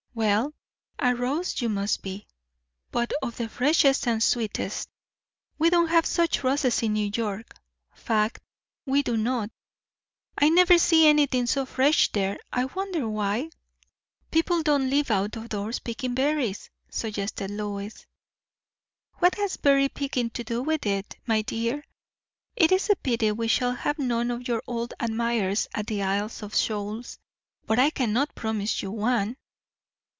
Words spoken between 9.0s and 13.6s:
do not. I never see anything so fresh there. I wonder why?"